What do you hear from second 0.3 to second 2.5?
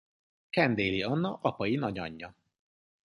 Candale-i Anna apai nagyanyja.